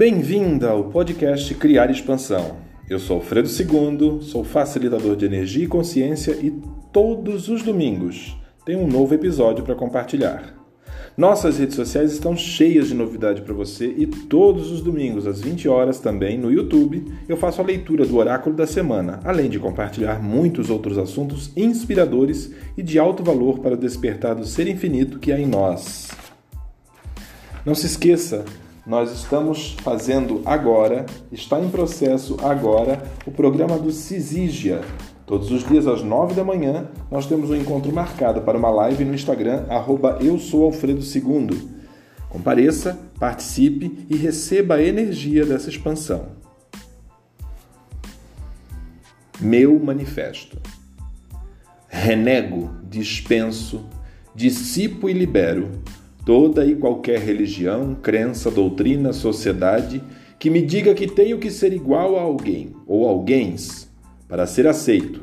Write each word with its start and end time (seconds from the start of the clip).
Bem-vinda 0.00 0.70
ao 0.70 0.84
podcast 0.84 1.54
Criar 1.56 1.90
Expansão. 1.90 2.56
Eu 2.88 2.98
sou 2.98 3.16
Alfredo 3.16 3.50
II, 3.50 4.22
sou 4.22 4.42
facilitador 4.42 5.14
de 5.14 5.26
energia 5.26 5.64
e 5.64 5.68
consciência 5.68 6.32
e 6.40 6.50
todos 6.90 7.50
os 7.50 7.62
domingos 7.62 8.34
tem 8.64 8.76
um 8.76 8.86
novo 8.86 9.12
episódio 9.12 9.62
para 9.62 9.74
compartilhar. 9.74 10.54
Nossas 11.18 11.58
redes 11.58 11.76
sociais 11.76 12.12
estão 12.12 12.34
cheias 12.34 12.88
de 12.88 12.94
novidade 12.94 13.42
para 13.42 13.52
você 13.52 13.94
e 13.94 14.06
todos 14.06 14.70
os 14.70 14.80
domingos 14.80 15.26
às 15.26 15.42
20 15.42 15.68
horas 15.68 16.00
também 16.00 16.38
no 16.38 16.50
YouTube 16.50 17.04
eu 17.28 17.36
faço 17.36 17.60
a 17.60 17.64
leitura 17.66 18.06
do 18.06 18.16
oráculo 18.16 18.56
da 18.56 18.66
semana, 18.66 19.20
além 19.22 19.50
de 19.50 19.58
compartilhar 19.58 20.22
muitos 20.22 20.70
outros 20.70 20.96
assuntos 20.96 21.52
inspiradores 21.54 22.54
e 22.74 22.82
de 22.82 22.98
alto 22.98 23.22
valor 23.22 23.58
para 23.58 23.74
o 23.74 23.78
despertar 23.78 24.34
do 24.34 24.46
ser 24.46 24.66
infinito 24.66 25.18
que 25.18 25.30
há 25.30 25.38
em 25.38 25.46
nós. 25.46 26.08
Não 27.66 27.74
se 27.74 27.84
esqueça, 27.84 28.46
nós 28.90 29.12
estamos 29.12 29.76
fazendo 29.84 30.42
agora, 30.44 31.06
está 31.30 31.60
em 31.60 31.70
processo 31.70 32.36
agora, 32.42 33.00
o 33.24 33.30
programa 33.30 33.78
do 33.78 33.92
Cisigia. 33.92 34.80
Todos 35.24 35.52
os 35.52 35.62
dias 35.62 35.86
às 35.86 36.02
nove 36.02 36.34
da 36.34 36.42
manhã 36.42 36.88
nós 37.08 37.24
temos 37.24 37.50
um 37.50 37.54
encontro 37.54 37.92
marcado 37.92 38.40
para 38.40 38.58
uma 38.58 38.68
live 38.68 39.04
no 39.04 39.14
Instagram, 39.14 39.64
arroba 39.68 40.18
eu 40.20 40.40
sou 40.40 40.64
Alfredo 40.64 41.02
II. 41.02 41.68
Compareça, 42.28 42.98
participe 43.16 44.06
e 44.10 44.16
receba 44.16 44.74
a 44.74 44.82
energia 44.82 45.46
dessa 45.46 45.70
expansão. 45.70 46.26
Meu 49.40 49.78
manifesto. 49.78 50.58
Renego, 51.86 52.72
dispenso, 52.88 53.84
dissipo 54.34 55.08
e 55.08 55.12
libero 55.12 55.80
toda 56.24 56.64
e 56.64 56.74
qualquer 56.74 57.20
religião, 57.20 57.94
crença, 57.94 58.50
doutrina, 58.50 59.12
sociedade 59.12 60.02
que 60.38 60.48
me 60.48 60.62
diga 60.62 60.94
que 60.94 61.06
tenho 61.06 61.38
que 61.38 61.50
ser 61.50 61.72
igual 61.72 62.16
a 62.16 62.22
alguém 62.22 62.74
ou 62.86 63.06
alguém 63.06 63.54
para 64.26 64.46
ser 64.46 64.66
aceito. 64.66 65.22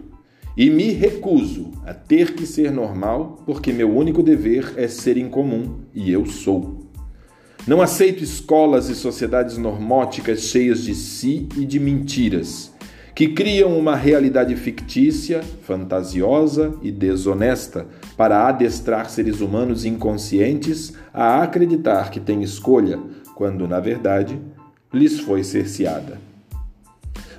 E 0.55 0.69
me 0.69 0.91
recuso 0.91 1.71
a 1.85 1.93
ter 1.93 2.33
que 2.33 2.45
ser 2.45 2.71
normal, 2.71 3.41
porque 3.45 3.71
meu 3.71 3.95
único 3.95 4.21
dever 4.23 4.73
é 4.75 4.87
ser 4.87 5.17
incomum 5.17 5.79
e 5.93 6.11
eu 6.11 6.25
sou. 6.25 6.87
Não 7.67 7.81
aceito 7.81 8.23
escolas 8.23 8.89
e 8.89 8.95
sociedades 8.95 9.57
normóticas 9.57 10.41
cheias 10.41 10.83
de 10.83 10.95
si 10.95 11.47
e 11.57 11.65
de 11.65 11.79
mentiras, 11.79 12.73
que 13.17 13.29
criam 13.29 13.75
uma 13.75 13.95
realidade 13.95 14.55
fictícia, 14.55 15.41
fantasiosa 15.63 16.75
e 16.83 16.91
desonesta 16.91 17.87
para 18.15 18.47
adestrar 18.47 19.09
seres 19.09 19.41
humanos 19.41 19.85
inconscientes 19.85 20.93
a 21.11 21.41
acreditar 21.41 22.11
que 22.11 22.19
têm 22.19 22.43
escolha, 22.43 22.99
quando, 23.33 23.67
na 23.67 23.79
verdade, 23.79 24.39
lhes 24.93 25.19
foi 25.19 25.43
cerceada. 25.43 26.19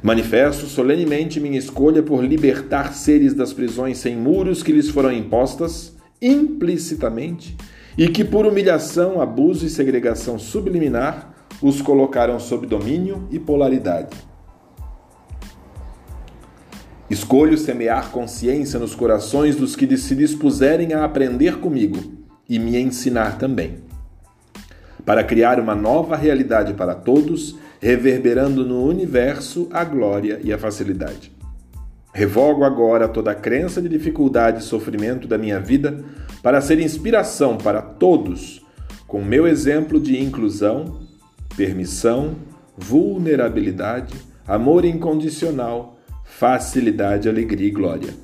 Manifesto 0.02 0.66
solenemente 0.66 1.38
minha 1.38 1.60
escolha 1.60 2.02
por 2.02 2.24
libertar 2.24 2.92
seres 2.92 3.32
das 3.32 3.52
prisões 3.52 3.98
sem 3.98 4.16
muros 4.16 4.64
que 4.64 4.72
lhes 4.72 4.88
foram 4.88 5.12
impostas, 5.12 5.96
implicitamente, 6.20 7.56
e 7.96 8.08
que 8.08 8.24
por 8.24 8.46
humilhação, 8.46 9.20
abuso 9.20 9.64
e 9.64 9.70
segregação 9.70 10.40
subliminar 10.40 11.32
os 11.62 11.80
colocaram 11.80 12.40
sob 12.40 12.66
domínio 12.66 13.28
e 13.30 13.38
polaridade. 13.38 14.27
Escolho 17.28 17.58
semear 17.58 18.10
consciência 18.10 18.78
nos 18.78 18.94
corações 18.94 19.54
dos 19.54 19.76
que 19.76 19.98
se 19.98 20.14
dispuserem 20.14 20.94
a 20.94 21.04
aprender 21.04 21.58
comigo 21.58 21.98
e 22.48 22.58
me 22.58 22.78
ensinar 22.78 23.36
também. 23.36 23.80
Para 25.04 25.22
criar 25.22 25.60
uma 25.60 25.74
nova 25.74 26.16
realidade 26.16 26.72
para 26.72 26.94
todos, 26.94 27.54
reverberando 27.82 28.64
no 28.64 28.82
universo 28.82 29.68
a 29.70 29.84
glória 29.84 30.40
e 30.42 30.54
a 30.54 30.56
facilidade. 30.56 31.30
Revogo 32.14 32.64
agora 32.64 33.06
toda 33.06 33.32
a 33.32 33.34
crença 33.34 33.82
de 33.82 33.90
dificuldade 33.90 34.60
e 34.60 34.64
sofrimento 34.64 35.28
da 35.28 35.36
minha 35.36 35.60
vida 35.60 36.02
para 36.42 36.62
ser 36.62 36.80
inspiração 36.80 37.58
para 37.58 37.82
todos, 37.82 38.64
com 39.06 39.22
meu 39.22 39.46
exemplo 39.46 40.00
de 40.00 40.18
inclusão, 40.18 40.98
permissão, 41.54 42.36
vulnerabilidade, 42.74 44.14
amor 44.46 44.86
incondicional 44.86 45.97
facilidade, 46.28 47.28
alegria 47.28 47.66
e 47.66 47.70
glória. 47.70 48.14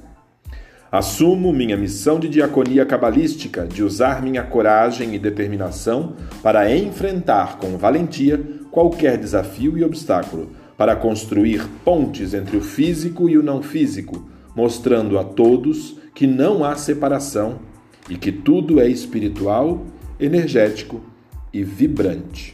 Assumo 0.92 1.52
minha 1.52 1.76
missão 1.76 2.20
de 2.20 2.28
diaconia 2.28 2.86
cabalística 2.86 3.66
de 3.66 3.82
usar 3.82 4.22
minha 4.22 4.44
coragem 4.44 5.12
e 5.14 5.18
determinação 5.18 6.14
para 6.40 6.72
enfrentar 6.72 7.58
com 7.58 7.76
valentia 7.76 8.40
qualquer 8.70 9.18
desafio 9.18 9.76
e 9.76 9.82
obstáculo, 9.82 10.50
para 10.76 10.94
construir 10.94 11.66
pontes 11.84 12.32
entre 12.34 12.56
o 12.56 12.60
físico 12.60 13.28
e 13.28 13.36
o 13.36 13.42
não 13.42 13.60
físico, 13.60 14.28
mostrando 14.54 15.18
a 15.18 15.24
todos 15.24 15.96
que 16.14 16.28
não 16.28 16.64
há 16.64 16.76
separação 16.76 17.58
e 18.08 18.16
que 18.16 18.30
tudo 18.30 18.80
é 18.80 18.88
espiritual, 18.88 19.84
energético 20.20 21.00
e 21.52 21.64
vibrante. 21.64 22.53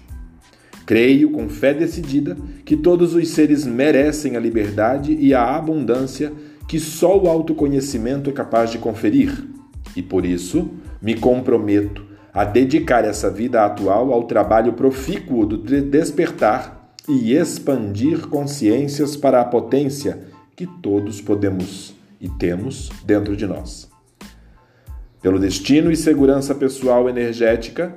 Creio 0.90 1.30
com 1.30 1.48
fé 1.48 1.72
decidida 1.72 2.36
que 2.64 2.76
todos 2.76 3.14
os 3.14 3.28
seres 3.28 3.64
merecem 3.64 4.36
a 4.36 4.40
liberdade 4.40 5.16
e 5.20 5.32
a 5.32 5.54
abundância 5.54 6.32
que 6.66 6.80
só 6.80 7.16
o 7.16 7.28
autoconhecimento 7.28 8.28
é 8.28 8.32
capaz 8.32 8.72
de 8.72 8.78
conferir, 8.78 9.32
e 9.94 10.02
por 10.02 10.26
isso 10.26 10.68
me 11.00 11.14
comprometo 11.14 12.04
a 12.34 12.44
dedicar 12.44 13.04
essa 13.04 13.30
vida 13.30 13.64
atual 13.64 14.12
ao 14.12 14.24
trabalho 14.24 14.72
profícuo 14.72 15.46
de 15.46 15.80
despertar 15.80 16.92
e 17.08 17.34
expandir 17.36 18.26
consciências 18.26 19.16
para 19.16 19.40
a 19.40 19.44
potência 19.44 20.18
que 20.56 20.66
todos 20.66 21.20
podemos 21.20 21.94
e 22.20 22.28
temos 22.28 22.90
dentro 23.04 23.36
de 23.36 23.46
nós. 23.46 23.88
Pelo 25.22 25.38
destino 25.38 25.92
e 25.92 25.96
segurança 25.96 26.52
pessoal 26.52 27.08
energética, 27.08 27.96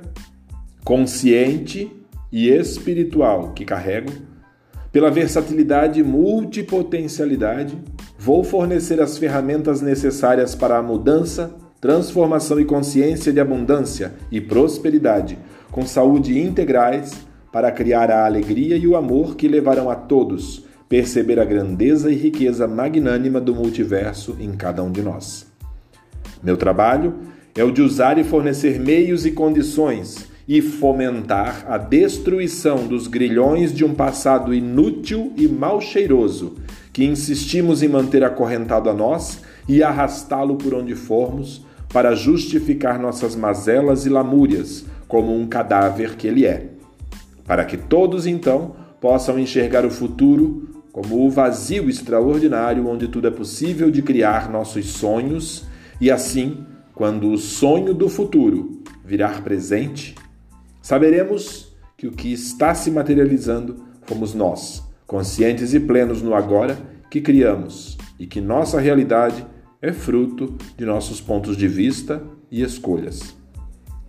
consciente 0.84 1.90
e 2.34 2.50
espiritual 2.50 3.52
que 3.52 3.64
carrego, 3.64 4.10
pela 4.90 5.08
versatilidade 5.08 6.00
e 6.00 6.02
multipotencialidade, 6.02 7.78
vou 8.18 8.42
fornecer 8.42 9.00
as 9.00 9.16
ferramentas 9.16 9.80
necessárias 9.80 10.52
para 10.52 10.76
a 10.76 10.82
mudança, 10.82 11.54
transformação 11.80 12.58
e 12.58 12.64
consciência 12.64 13.32
de 13.32 13.38
abundância 13.38 14.14
e 14.32 14.40
prosperidade, 14.40 15.38
com 15.70 15.86
saúde 15.86 16.40
integrais, 16.40 17.12
para 17.52 17.70
criar 17.70 18.10
a 18.10 18.26
alegria 18.26 18.76
e 18.76 18.84
o 18.84 18.96
amor 18.96 19.36
que 19.36 19.46
levarão 19.46 19.88
a 19.88 19.94
todos 19.94 20.64
perceber 20.88 21.38
a 21.38 21.44
grandeza 21.44 22.10
e 22.10 22.16
riqueza 22.16 22.66
magnânima 22.66 23.40
do 23.40 23.54
multiverso 23.54 24.36
em 24.40 24.50
cada 24.54 24.82
um 24.82 24.90
de 24.90 25.02
nós. 25.02 25.46
Meu 26.42 26.56
trabalho 26.56 27.14
é 27.54 27.62
o 27.62 27.70
de 27.70 27.80
usar 27.80 28.18
e 28.18 28.24
fornecer 28.24 28.80
meios 28.80 29.24
e 29.24 29.30
condições 29.30 30.33
e 30.46 30.60
fomentar 30.60 31.64
a 31.68 31.78
destruição 31.78 32.86
dos 32.86 33.06
grilhões 33.06 33.72
de 33.74 33.84
um 33.84 33.94
passado 33.94 34.52
inútil 34.52 35.32
e 35.36 35.48
mal 35.48 35.80
cheiroso 35.80 36.56
que 36.94 37.04
insistimos 37.04 37.82
em 37.82 37.88
manter 37.88 38.22
acorrentado 38.22 38.88
a 38.88 38.94
nós 38.94 39.42
e 39.68 39.82
arrastá-lo 39.82 40.54
por 40.56 40.74
onde 40.74 40.94
formos 40.94 41.64
para 41.92 42.14
justificar 42.14 43.00
nossas 43.00 43.34
mazelas 43.34 44.06
e 44.06 44.08
lamúrias 44.08 44.84
como 45.08 45.36
um 45.36 45.46
cadáver 45.46 46.14
que 46.14 46.28
ele 46.28 46.46
é. 46.46 46.68
Para 47.44 47.64
que 47.64 47.76
todos 47.76 48.26
então 48.26 48.76
possam 49.00 49.38
enxergar 49.38 49.84
o 49.84 49.90
futuro 49.90 50.82
como 50.92 51.26
o 51.26 51.30
vazio 51.30 51.90
extraordinário 51.90 52.86
onde 52.86 53.08
tudo 53.08 53.26
é 53.26 53.30
possível 53.30 53.90
de 53.90 54.00
criar 54.00 54.48
nossos 54.48 54.86
sonhos 54.86 55.66
e 56.00 56.12
assim, 56.12 56.64
quando 56.94 57.28
o 57.30 57.38
sonho 57.38 57.92
do 57.92 58.08
futuro 58.08 58.82
virar 59.04 59.42
presente, 59.42 60.14
Saberemos 60.84 61.74
que 61.96 62.06
o 62.06 62.12
que 62.12 62.30
está 62.30 62.74
se 62.74 62.90
materializando 62.90 63.86
fomos 64.02 64.34
nós, 64.34 64.84
conscientes 65.06 65.72
e 65.72 65.80
plenos 65.80 66.20
no 66.20 66.34
agora, 66.34 66.76
que 67.10 67.22
criamos 67.22 67.96
e 68.20 68.26
que 68.26 68.38
nossa 68.38 68.78
realidade 68.78 69.46
é 69.80 69.94
fruto 69.94 70.58
de 70.76 70.84
nossos 70.84 71.22
pontos 71.22 71.56
de 71.56 71.66
vista 71.66 72.22
e 72.50 72.62
escolhas. 72.62 73.34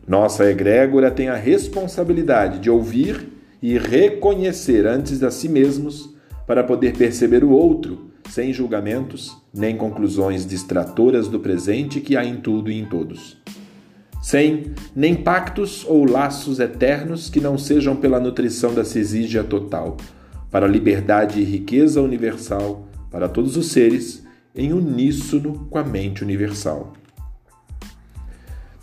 Nossa 0.06 0.52
egrégora 0.52 1.10
tem 1.10 1.30
a 1.30 1.36
responsabilidade 1.36 2.60
de 2.60 2.70
ouvir 2.70 3.26
e 3.62 3.78
reconhecer 3.78 4.86
antes 4.86 5.20
de 5.20 5.32
si 5.32 5.48
mesmos 5.48 6.14
para 6.46 6.62
poder 6.62 6.98
perceber 6.98 7.46
o 7.46 7.52
outro 7.52 8.12
sem 8.30 8.52
julgamentos 8.52 9.42
nem 9.54 9.78
conclusões 9.78 10.46
distratoras 10.46 11.30
do 11.30 11.40
presente 11.40 12.02
que 12.02 12.18
há 12.18 12.26
em 12.26 12.36
tudo 12.36 12.70
e 12.70 12.78
em 12.78 12.84
todos 12.84 13.38
sem 14.26 14.74
nem 14.96 15.14
pactos 15.14 15.86
ou 15.88 16.04
laços 16.04 16.60
eternos 16.60 17.30
que 17.30 17.40
não 17.40 17.60
sejam 17.60 17.96
pela 17.96 18.20
nutrição 18.20 18.74
da 18.74 18.84
cisígia 18.84 19.44
total, 19.44 19.98
para 20.50 20.66
a 20.66 20.70
liberdade 20.70 21.40
e 21.40 21.44
riqueza 21.44 22.02
universal 22.02 22.88
para 23.12 23.30
todos 23.30 23.56
os 23.56 23.68
seres, 23.68 24.26
em 24.56 24.74
uníssono 24.74 25.68
com 25.70 25.78
a 25.78 25.84
mente 25.84 26.24
universal. 26.24 26.94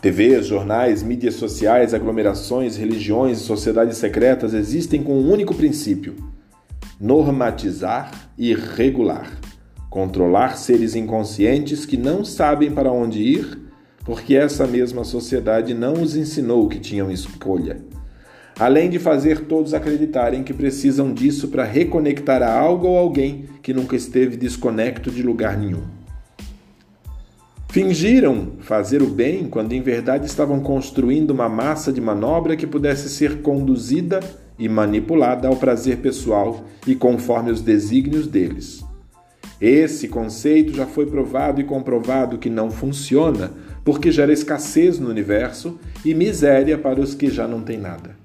TVs, 0.01 0.45
jornais, 0.45 1.03
mídias 1.03 1.35
sociais, 1.35 1.93
aglomerações, 1.93 2.77
religiões 2.77 3.41
e 3.41 3.43
sociedades 3.43 3.97
secretas 3.97 4.53
existem 4.53 5.03
com 5.03 5.11
um 5.11 5.29
único 5.29 5.53
princípio: 5.53 6.15
normatizar 6.97 8.29
e 8.37 8.55
regular. 8.55 9.29
Controlar 9.89 10.55
seres 10.55 10.95
inconscientes 10.95 11.85
que 11.85 11.97
não 11.97 12.23
sabem 12.23 12.71
para 12.71 12.89
onde 12.89 13.21
ir, 13.21 13.62
porque 14.03 14.35
essa 14.35 14.67
mesma 14.67 15.03
sociedade 15.03 15.73
não 15.73 15.93
os 15.93 16.15
ensinou 16.15 16.67
que 16.67 16.79
tinham 16.79 17.09
escolha. 17.09 17.77
Além 18.59 18.89
de 18.89 18.99
fazer 18.99 19.45
todos 19.45 19.73
acreditarem 19.73 20.43
que 20.43 20.53
precisam 20.53 21.13
disso 21.13 21.47
para 21.47 21.63
reconectar 21.63 22.43
a 22.43 22.51
algo 22.51 22.87
ou 22.87 22.97
alguém 22.97 23.45
que 23.61 23.73
nunca 23.73 23.95
esteve 23.95 24.37
desconecto 24.37 25.09
de 25.09 25.23
lugar 25.23 25.57
nenhum. 25.57 25.83
Fingiram 27.69 28.51
fazer 28.59 29.01
o 29.01 29.07
bem 29.07 29.45
quando 29.45 29.73
em 29.73 29.81
verdade 29.81 30.27
estavam 30.27 30.59
construindo 30.59 31.31
uma 31.31 31.49
massa 31.49 31.91
de 31.91 31.99
manobra 31.99 32.55
que 32.55 32.67
pudesse 32.67 33.09
ser 33.09 33.41
conduzida 33.41 34.19
e 34.59 34.69
manipulada 34.69 35.47
ao 35.47 35.55
prazer 35.55 35.97
pessoal 35.97 36.63
e 36.85 36.93
conforme 36.93 37.49
os 37.49 37.61
desígnios 37.61 38.27
deles. 38.27 38.85
Esse 39.61 40.07
conceito 40.07 40.73
já 40.73 40.85
foi 40.85 41.05
provado 41.05 41.61
e 41.61 41.63
comprovado 41.63 42.37
que 42.37 42.49
não 42.49 42.69
funciona, 42.69 43.51
porque 43.83 44.11
gera 44.11 44.33
escassez 44.33 44.99
no 44.99 45.09
universo 45.09 45.79
e 46.03 46.13
miséria 46.13 46.77
para 46.77 46.99
os 46.99 47.13
que 47.13 47.29
já 47.29 47.47
não 47.47 47.61
têm 47.61 47.77
nada. 47.77 48.15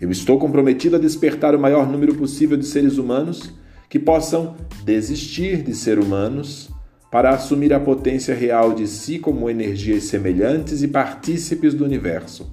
Eu 0.00 0.10
estou 0.10 0.38
comprometido 0.38 0.96
a 0.96 0.98
despertar 0.98 1.54
o 1.54 1.58
maior 1.58 1.90
número 1.90 2.14
possível 2.14 2.56
de 2.56 2.66
seres 2.66 2.98
humanos 2.98 3.52
que 3.88 3.98
possam 3.98 4.56
desistir 4.84 5.62
de 5.62 5.74
ser 5.74 5.98
humanos 5.98 6.70
para 7.10 7.30
assumir 7.30 7.72
a 7.72 7.80
potência 7.80 8.34
real 8.34 8.74
de 8.74 8.86
si 8.86 9.18
como 9.18 9.48
energias 9.48 10.04
semelhantes 10.04 10.82
e 10.82 10.88
partícipes 10.88 11.72
do 11.72 11.84
universo, 11.84 12.50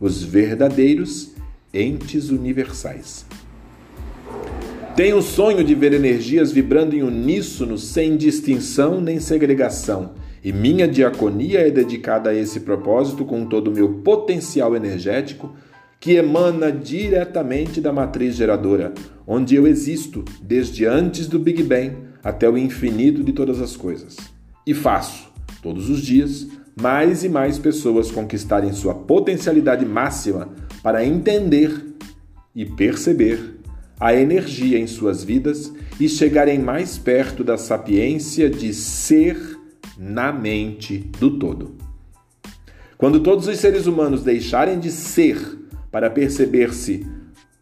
os 0.00 0.22
verdadeiros 0.22 1.32
entes 1.72 2.30
universais. 2.30 3.24
Tenho 4.94 5.16
o 5.16 5.22
sonho 5.22 5.64
de 5.64 5.74
ver 5.74 5.94
energias 5.94 6.52
vibrando 6.52 6.94
em 6.94 7.02
uníssono, 7.02 7.78
sem 7.78 8.14
distinção 8.14 9.00
nem 9.00 9.18
segregação, 9.18 10.12
e 10.44 10.52
minha 10.52 10.86
diaconia 10.86 11.66
é 11.66 11.70
dedicada 11.70 12.28
a 12.28 12.34
esse 12.34 12.60
propósito 12.60 13.24
com 13.24 13.46
todo 13.46 13.68
o 13.68 13.74
meu 13.74 14.00
potencial 14.00 14.76
energético 14.76 15.56
que 15.98 16.12
emana 16.16 16.70
diretamente 16.70 17.80
da 17.80 17.90
matriz 17.90 18.34
geradora, 18.34 18.92
onde 19.26 19.54
eu 19.54 19.66
existo 19.66 20.26
desde 20.42 20.84
antes 20.84 21.26
do 21.26 21.38
Big 21.38 21.62
Bang 21.62 21.96
até 22.22 22.46
o 22.50 22.58
infinito 22.58 23.24
de 23.24 23.32
todas 23.32 23.62
as 23.62 23.74
coisas. 23.74 24.16
E 24.66 24.74
faço, 24.74 25.32
todos 25.62 25.88
os 25.88 26.02
dias, 26.02 26.46
mais 26.78 27.24
e 27.24 27.30
mais 27.30 27.58
pessoas 27.58 28.10
conquistarem 28.10 28.74
sua 28.74 28.94
potencialidade 28.94 29.86
máxima 29.86 30.50
para 30.82 31.02
entender 31.02 31.94
e 32.54 32.66
perceber 32.66 33.61
a 34.02 34.12
energia 34.16 34.80
em 34.80 34.86
suas 34.88 35.22
vidas 35.22 35.72
e 36.00 36.08
chegarem 36.08 36.58
mais 36.58 36.98
perto 36.98 37.44
da 37.44 37.56
sapiência 37.56 38.50
de 38.50 38.74
ser 38.74 39.38
na 39.96 40.32
mente 40.32 40.98
do 41.20 41.38
todo. 41.38 41.76
Quando 42.98 43.20
todos 43.20 43.46
os 43.46 43.56
seres 43.58 43.86
humanos 43.86 44.24
deixarem 44.24 44.80
de 44.80 44.90
ser 44.90 45.38
para 45.88 46.10
perceber-se 46.10 47.06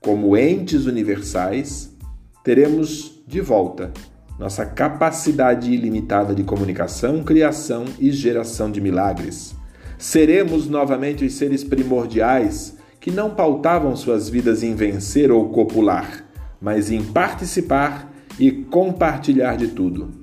como 0.00 0.34
entes 0.34 0.86
universais, 0.86 1.94
teremos 2.42 3.22
de 3.26 3.42
volta 3.42 3.92
nossa 4.38 4.64
capacidade 4.64 5.70
ilimitada 5.70 6.34
de 6.34 6.42
comunicação, 6.42 7.22
criação 7.22 7.84
e 7.98 8.10
geração 8.10 8.70
de 8.70 8.80
milagres. 8.80 9.54
Seremos 9.98 10.66
novamente 10.66 11.22
os 11.22 11.34
seres 11.34 11.62
primordiais 11.62 12.78
que 12.98 13.10
não 13.10 13.34
pautavam 13.34 13.94
suas 13.94 14.30
vidas 14.30 14.62
em 14.62 14.74
vencer 14.74 15.30
ou 15.30 15.50
copular, 15.50 16.29
mas 16.60 16.90
em 16.90 17.02
participar 17.02 18.12
e 18.38 18.50
compartilhar 18.50 19.56
de 19.56 19.68
tudo. 19.68 20.20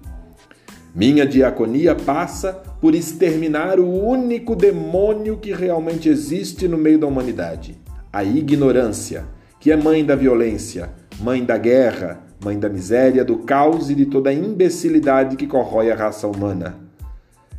Minha 0.93 1.25
diaconia 1.25 1.93
passa 1.93 2.53
por 2.81 2.95
exterminar 2.95 3.79
o 3.79 3.87
único 3.87 4.55
demônio 4.55 5.37
que 5.37 5.53
realmente 5.53 6.09
existe 6.09 6.67
no 6.67 6.77
meio 6.77 6.97
da 6.97 7.07
humanidade: 7.07 7.77
a 8.11 8.23
ignorância, 8.23 9.25
que 9.59 9.71
é 9.71 9.75
mãe 9.75 10.03
da 10.03 10.15
violência, 10.15 10.89
mãe 11.19 11.43
da 11.43 11.57
guerra, 11.57 12.23
mãe 12.43 12.57
da 12.57 12.69
miséria, 12.69 13.23
do 13.23 13.39
caos 13.39 13.89
e 13.89 13.95
de 13.95 14.05
toda 14.05 14.29
a 14.29 14.33
imbecilidade 14.33 15.35
que 15.35 15.47
corrói 15.47 15.91
a 15.91 15.95
raça 15.95 16.27
humana. 16.27 16.75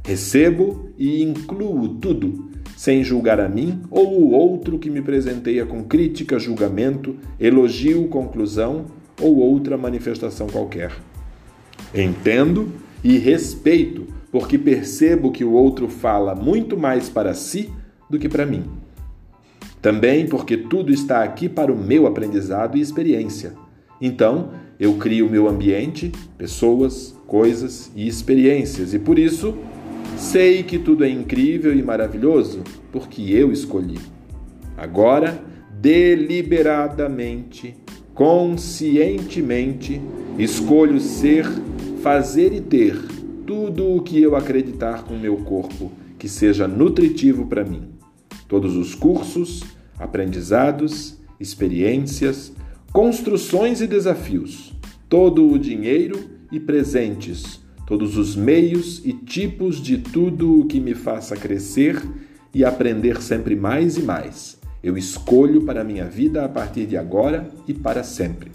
Recebo 0.04 0.90
e 0.96 1.22
incluo 1.22 1.88
tudo, 2.00 2.47
sem 2.78 3.02
julgar 3.02 3.40
a 3.40 3.48
mim 3.48 3.80
ou 3.90 4.22
o 4.22 4.30
outro 4.30 4.78
que 4.78 4.88
me 4.88 5.02
presenteia 5.02 5.66
com 5.66 5.82
crítica, 5.82 6.38
julgamento, 6.38 7.16
elogio, 7.40 8.06
conclusão 8.06 8.84
ou 9.20 9.38
outra 9.38 9.76
manifestação 9.76 10.46
qualquer. 10.46 10.92
Entendo 11.92 12.72
e 13.02 13.18
respeito, 13.18 14.06
porque 14.30 14.56
percebo 14.56 15.32
que 15.32 15.42
o 15.42 15.54
outro 15.54 15.88
fala 15.88 16.36
muito 16.36 16.76
mais 16.76 17.08
para 17.08 17.34
si 17.34 17.68
do 18.08 18.16
que 18.16 18.28
para 18.28 18.46
mim. 18.46 18.62
Também 19.82 20.28
porque 20.28 20.56
tudo 20.56 20.92
está 20.92 21.24
aqui 21.24 21.48
para 21.48 21.72
o 21.72 21.76
meu 21.76 22.06
aprendizado 22.06 22.78
e 22.78 22.80
experiência. 22.80 23.54
Então, 24.00 24.50
eu 24.78 24.94
crio 24.94 25.28
meu 25.28 25.48
ambiente, 25.48 26.12
pessoas, 26.38 27.12
coisas 27.26 27.90
e 27.96 28.06
experiências, 28.06 28.94
e 28.94 29.00
por 29.00 29.18
isso 29.18 29.58
sei 30.18 30.62
que 30.62 30.78
tudo 30.78 31.04
é 31.04 31.08
incrível 31.08 31.74
e 31.74 31.82
maravilhoso, 31.82 32.62
porque 32.92 33.22
eu 33.32 33.50
escolhi. 33.52 33.98
Agora, 34.76 35.40
deliberadamente, 35.80 37.76
conscientemente, 38.12 40.00
escolho 40.38 41.00
ser, 41.00 41.46
fazer 42.02 42.52
e 42.52 42.60
ter 42.60 43.00
tudo 43.46 43.94
o 43.94 44.02
que 44.02 44.20
eu 44.20 44.36
acreditar 44.36 45.04
com 45.04 45.16
meu 45.16 45.36
corpo 45.38 45.90
que 46.18 46.28
seja 46.28 46.68
nutritivo 46.68 47.46
para 47.46 47.64
mim. 47.64 47.88
Todos 48.48 48.76
os 48.76 48.94
cursos, 48.94 49.62
aprendizados, 49.98 51.16
experiências, 51.38 52.52
construções 52.92 53.80
e 53.80 53.86
desafios, 53.86 54.74
todo 55.08 55.48
o 55.48 55.58
dinheiro 55.58 56.18
e 56.50 56.58
presentes, 56.58 57.60
todos 57.88 58.18
os 58.18 58.36
meios 58.36 59.00
e 59.02 59.14
tipos 59.14 59.80
de 59.80 59.96
tudo 59.96 60.60
o 60.60 60.66
que 60.66 60.78
me 60.78 60.94
faça 60.94 61.34
crescer 61.34 61.98
e 62.52 62.62
aprender 62.62 63.22
sempre 63.22 63.56
mais 63.56 63.96
e 63.96 64.02
mais. 64.02 64.58
Eu 64.82 64.98
escolho 64.98 65.62
para 65.62 65.82
minha 65.82 66.04
vida 66.04 66.44
a 66.44 66.48
partir 66.50 66.84
de 66.84 66.98
agora 66.98 67.48
e 67.66 67.72
para 67.72 68.02
sempre. 68.02 68.52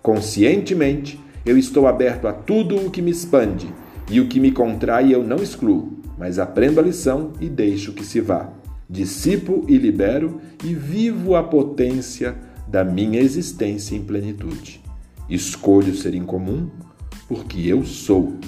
Conscientemente, 0.00 1.18
eu 1.44 1.58
estou 1.58 1.88
aberto 1.88 2.28
a 2.28 2.32
tudo 2.32 2.76
o 2.76 2.88
que 2.88 3.02
me 3.02 3.10
expande 3.10 3.68
e 4.08 4.20
o 4.20 4.28
que 4.28 4.38
me 4.38 4.52
contrai 4.52 5.12
eu 5.12 5.24
não 5.24 5.38
excluo, 5.38 5.98
mas 6.16 6.38
aprendo 6.38 6.78
a 6.78 6.82
lição 6.84 7.32
e 7.40 7.48
deixo 7.48 7.92
que 7.92 8.04
se 8.04 8.20
vá. 8.20 8.52
Dissipo 8.88 9.64
e 9.66 9.76
libero 9.78 10.40
e 10.64 10.72
vivo 10.72 11.34
a 11.34 11.42
potência 11.42 12.36
da 12.68 12.84
minha 12.84 13.20
existência 13.20 13.96
em 13.96 14.04
plenitude. 14.04 14.80
Escolho 15.28 15.92
ser 15.92 16.14
incomum 16.14 16.70
porque 17.26 17.58
eu 17.66 17.84
sou. 17.84 18.38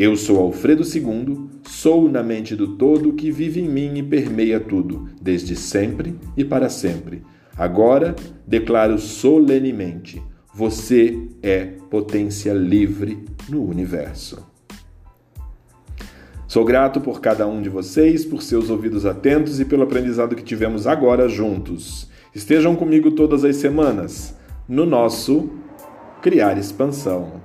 Eu 0.00 0.16
sou 0.16 0.38
Alfredo 0.38 0.84
II, 0.84 1.48
sou 1.64 2.08
na 2.08 2.22
mente 2.22 2.54
do 2.54 2.76
todo 2.76 3.14
que 3.14 3.32
vive 3.32 3.62
em 3.62 3.68
mim 3.68 3.98
e 3.98 4.02
permeia 4.04 4.60
tudo, 4.60 5.08
desde 5.20 5.56
sempre 5.56 6.14
e 6.36 6.44
para 6.44 6.68
sempre. 6.68 7.24
Agora 7.56 8.14
declaro 8.46 8.96
solenemente: 8.96 10.22
você 10.54 11.20
é 11.42 11.64
potência 11.90 12.52
livre 12.52 13.24
no 13.48 13.64
universo. 13.64 14.46
Sou 16.46 16.64
grato 16.64 17.00
por 17.00 17.20
cada 17.20 17.48
um 17.48 17.60
de 17.60 17.68
vocês, 17.68 18.24
por 18.24 18.40
seus 18.40 18.70
ouvidos 18.70 19.04
atentos 19.04 19.58
e 19.58 19.64
pelo 19.64 19.82
aprendizado 19.82 20.36
que 20.36 20.44
tivemos 20.44 20.86
agora 20.86 21.28
juntos. 21.28 22.08
Estejam 22.32 22.76
comigo 22.76 23.10
todas 23.10 23.44
as 23.44 23.56
semanas 23.56 24.32
no 24.68 24.86
nosso 24.86 25.50
Criar 26.22 26.56
Expansão. 26.56 27.37